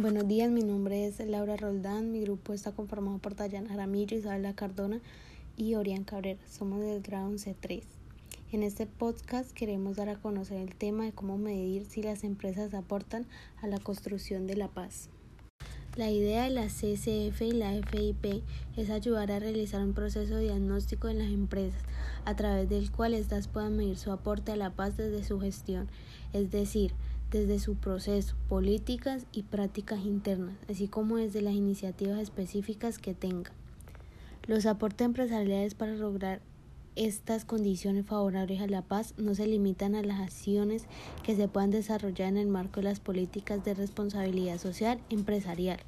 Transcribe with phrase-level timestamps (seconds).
[0.00, 4.54] Buenos días, mi nombre es Laura Roldán, mi grupo está conformado por Dayana Jaramillo, Isabela
[4.54, 5.00] Cardona
[5.56, 6.38] y Orián Cabrera.
[6.48, 7.82] Somos del grado C3.
[8.52, 12.74] En este podcast queremos dar a conocer el tema de cómo medir si las empresas
[12.74, 13.26] aportan
[13.60, 15.08] a la construcción de la paz.
[15.96, 18.44] La idea de la CCF y la FIP
[18.76, 21.82] es ayudar a realizar un proceso diagnóstico en las empresas,
[22.24, 25.88] a través del cual éstas puedan medir su aporte a la paz desde su gestión,
[26.32, 26.92] es decir,
[27.30, 33.52] desde su proceso, políticas y prácticas internas, así como desde las iniciativas específicas que tenga.
[34.46, 36.40] Los aportes empresariales para lograr
[36.96, 40.86] estas condiciones favorables a la paz no se limitan a las acciones
[41.22, 45.78] que se puedan desarrollar en el marco de las políticas de responsabilidad social empresarial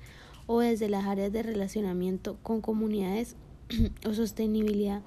[0.47, 3.35] o desde las áreas de relacionamiento con comunidades
[4.07, 5.03] o sostenibilidad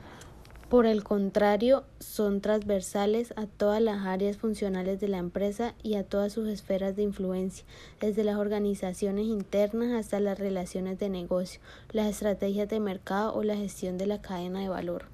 [0.73, 6.03] por el contrario, son transversales a todas las áreas funcionales de la empresa y a
[6.03, 7.63] todas sus esferas de influencia,
[8.01, 13.55] desde las organizaciones internas hasta las relaciones de negocio, las estrategias de mercado o la
[13.55, 15.05] gestión de la cadena de valor.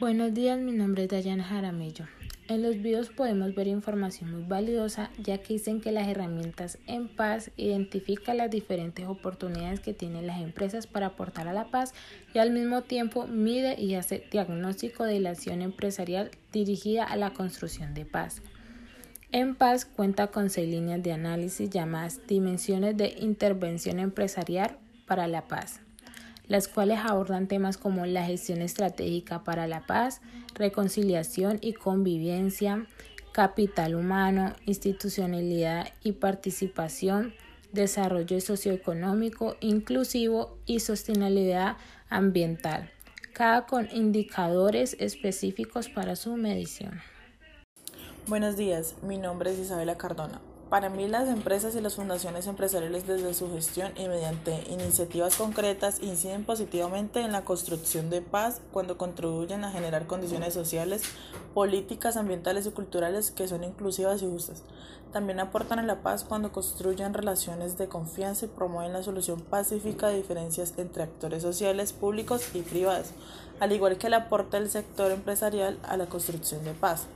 [0.00, 2.06] Buenos días, mi nombre es Dayana Jaramillo.
[2.48, 7.08] En los videos podemos ver información muy valiosa ya que dicen que las herramientas en
[7.08, 11.94] paz identifican las diferentes oportunidades que tienen las empresas para aportar a la paz
[12.34, 17.30] y al mismo tiempo mide y hace diagnóstico de la acción empresarial dirigida a la
[17.30, 18.42] construcción de paz.
[19.30, 25.46] En Paz cuenta con seis líneas de análisis llamadas dimensiones de intervención empresarial para la
[25.46, 25.80] paz
[26.46, 30.20] las cuales abordan temas como la gestión estratégica para la paz,
[30.54, 32.86] reconciliación y convivencia,
[33.32, 37.34] capital humano, institucionalidad y participación,
[37.72, 41.76] desarrollo socioeconómico inclusivo y sostenibilidad
[42.10, 42.90] ambiental,
[43.32, 47.00] cada con indicadores específicos para su medición.
[48.26, 50.40] Buenos días, mi nombre es Isabela Cardona.
[50.72, 56.00] Para mí las empresas y las fundaciones empresariales desde su gestión y mediante iniciativas concretas
[56.00, 61.02] inciden positivamente en la construcción de paz cuando contribuyen a generar condiciones sociales,
[61.52, 64.62] políticas, ambientales y culturales que son inclusivas y justas.
[65.12, 70.08] También aportan a la paz cuando construyen relaciones de confianza y promueven la solución pacífica
[70.08, 73.08] de diferencias entre actores sociales, públicos y privados,
[73.60, 77.08] al igual que el aporte del sector empresarial a la construcción de paz.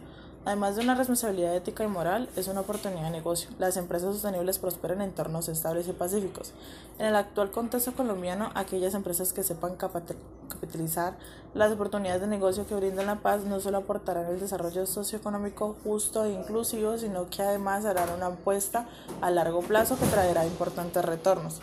[0.46, 3.50] Además de una responsabilidad ética y moral, es una oportunidad de negocio.
[3.58, 6.52] Las empresas sostenibles prosperan en entornos estables y pacíficos.
[7.00, 11.16] En el actual contexto colombiano, aquellas empresas que sepan capitalizar
[11.52, 16.24] las oportunidades de negocio que brindan la paz no solo aportarán el desarrollo socioeconómico justo
[16.24, 18.86] e inclusivo, sino que además harán una apuesta
[19.22, 21.60] a largo plazo que traerá importantes retornos.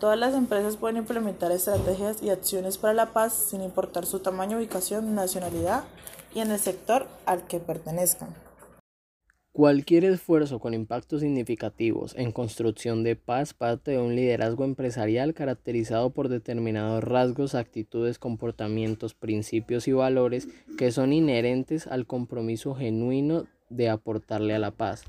[0.00, 4.56] Todas las empresas pueden implementar estrategias y acciones para la paz sin importar su tamaño,
[4.56, 5.84] ubicación, nacionalidad
[6.34, 8.34] y en el sector al que pertenezcan.
[9.52, 16.10] Cualquier esfuerzo con impactos significativos en construcción de paz parte de un liderazgo empresarial caracterizado
[16.10, 23.90] por determinados rasgos, actitudes, comportamientos, principios y valores que son inherentes al compromiso genuino de
[23.90, 25.04] aportarle a la paz.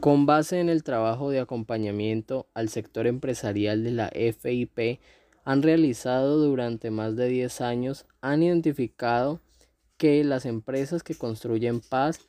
[0.00, 4.98] Con base en el trabajo de acompañamiento al sector empresarial de la FIP,
[5.44, 9.40] han realizado durante más de 10 años, han identificado
[9.98, 12.20] que las empresas que construyen paz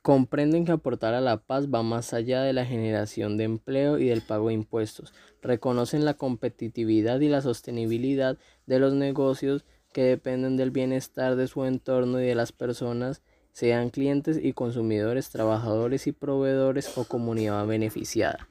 [0.00, 4.06] comprenden que aportar a la paz va más allá de la generación de empleo y
[4.06, 5.12] del pago de impuestos.
[5.42, 11.64] Reconocen la competitividad y la sostenibilidad de los negocios que dependen del bienestar de su
[11.64, 13.22] entorno y de las personas,
[13.52, 18.48] sean clientes y consumidores, trabajadores y proveedores o comunidad beneficiada.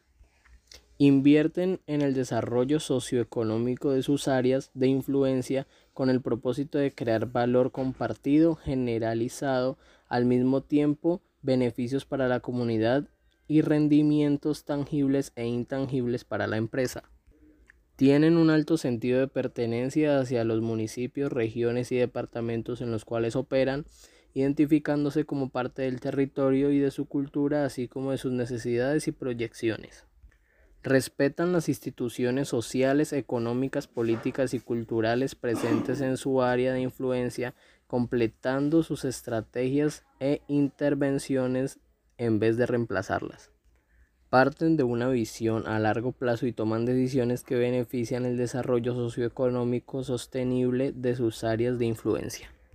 [1.05, 7.29] Invierten en el desarrollo socioeconómico de sus áreas de influencia con el propósito de crear
[7.29, 9.77] valor compartido, generalizado,
[10.07, 13.09] al mismo tiempo beneficios para la comunidad
[13.49, 17.03] y rendimientos tangibles e intangibles para la empresa.
[17.97, 23.35] Tienen un alto sentido de pertenencia hacia los municipios, regiones y departamentos en los cuales
[23.35, 23.83] operan,
[24.33, 29.11] identificándose como parte del territorio y de su cultura, así como de sus necesidades y
[29.11, 30.05] proyecciones
[30.83, 37.55] respetan las instituciones sociales, económicas, políticas y culturales presentes en su área de influencia,
[37.87, 41.79] completando sus estrategias e intervenciones
[42.17, 43.49] en vez de reemplazarlas.
[44.29, 50.03] Parten de una visión a largo plazo y toman decisiones que benefician el desarrollo socioeconómico
[50.03, 52.52] sostenible de sus áreas de influencia.